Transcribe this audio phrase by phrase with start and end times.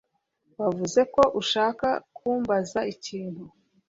[0.59, 3.43] Wavuze ko ushaka kumbaza ikintu